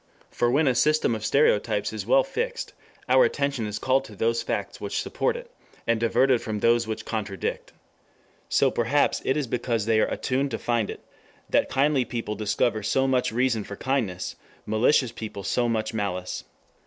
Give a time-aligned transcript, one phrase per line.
[0.31, 2.73] For when a system of stereotypes is well fixed,
[3.07, 5.51] our attention is called to those facts which support it,
[5.85, 7.71] and diverted from those which contradict.
[8.49, 11.01] So perhaps it is because they are attuned to find it,
[11.51, 14.35] that kindly people discover so much reason for kindness,
[14.65, 16.45] malicious people so much malice.